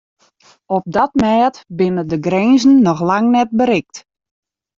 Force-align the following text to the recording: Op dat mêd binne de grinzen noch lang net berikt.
Op 0.75 0.83
dat 0.95 1.11
mêd 1.23 1.55
binne 1.77 2.03
de 2.11 2.17
grinzen 2.25 2.75
noch 2.85 3.01
lang 3.09 3.25
net 3.35 3.49
berikt. 3.59 3.95